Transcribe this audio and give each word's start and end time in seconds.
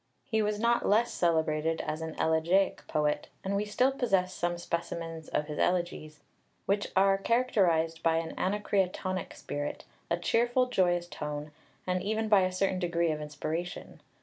He 0.25 0.41
was 0.41 0.59
not 0.59 0.87
less 0.89 1.13
celebrated 1.13 1.79
as 1.81 2.01
an 2.01 2.15
elegiac 2.19 2.83
poet, 2.87 3.27
and 3.43 3.55
we 3.55 3.65
still 3.65 3.91
possess 3.91 4.33
some 4.33 4.57
specimens 4.57 5.27
of 5.27 5.45
his 5.45 5.59
elegies, 5.59 6.21
which 6.65 6.87
are 6.95 7.19
characterised 7.19 8.01
by 8.01 8.15
an 8.15 8.33
Anacreontic 8.35 9.35
spirit, 9.35 9.85
a 10.09 10.17
cheerful, 10.17 10.65
joyous 10.65 11.05
tone, 11.05 11.51
and 11.85 12.01
even 12.01 12.29
by 12.29 12.41
a 12.41 12.51
certain 12.51 12.79
degree 12.79 13.11
of 13.11 13.21
inspiration. 13.21 14.01